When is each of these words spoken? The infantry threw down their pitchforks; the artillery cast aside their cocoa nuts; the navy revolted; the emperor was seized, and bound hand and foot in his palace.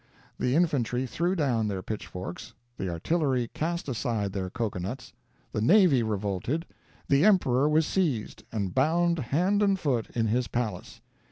The 0.39 0.55
infantry 0.55 1.05
threw 1.05 1.35
down 1.35 1.67
their 1.67 1.83
pitchforks; 1.83 2.55
the 2.75 2.89
artillery 2.89 3.51
cast 3.53 3.87
aside 3.87 4.33
their 4.33 4.49
cocoa 4.49 4.79
nuts; 4.79 5.13
the 5.51 5.61
navy 5.61 6.01
revolted; 6.01 6.65
the 7.07 7.23
emperor 7.23 7.69
was 7.69 7.85
seized, 7.85 8.43
and 8.51 8.73
bound 8.73 9.19
hand 9.19 9.61
and 9.61 9.79
foot 9.79 10.09
in 10.15 10.25
his 10.25 10.47
palace. 10.47 11.01